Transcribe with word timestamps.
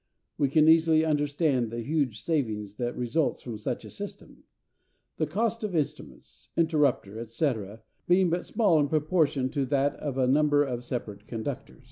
We 0.39 0.49
can 0.49 0.67
easily 0.67 1.05
understand 1.05 1.69
the 1.69 1.81
huge 1.83 2.21
saving 2.23 2.67
that 2.79 2.97
results 2.97 3.43
from 3.43 3.59
such 3.59 3.85
a 3.85 3.91
system; 3.91 4.45
the 5.17 5.27
cost 5.27 5.63
of 5.63 5.75
instruments, 5.75 6.49
interrupter, 6.57 7.23
&c., 7.27 7.53
being 8.07 8.31
but 8.31 8.43
small 8.43 8.79
in 8.79 8.87
proportion 8.89 9.49
to 9.51 9.63
that 9.67 9.93
of 9.97 10.17
a 10.17 10.25
number 10.25 10.63
of 10.63 10.83
separate 10.83 11.27
conductors. 11.27 11.79